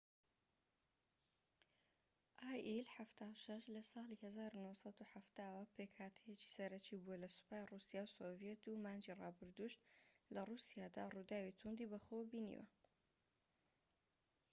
ئای 2.43 2.59
ئیل 2.69 2.87
76 2.97 3.61
لە 3.75 3.83
ساڵی 3.91 4.15
1970ەوە 4.27 5.63
پێکهاتەیەکی 5.75 6.51
سەرەکی 6.55 7.01
بووە 7.03 7.15
لە 7.23 7.29
سوپای 7.35 7.67
ڕووسیا 7.69 8.01
و 8.05 8.11
سۆڤیەت 8.15 8.61
و 8.65 8.81
مانگی 8.83 9.17
ڕابردوودش 9.19 9.73
لە 10.33 10.41
ڕووسیادا 10.47 11.03
ڕووداوی 11.15 11.57
توندی 11.59 11.89
بەخۆوە 11.91 12.25
بینیوە 12.31 12.65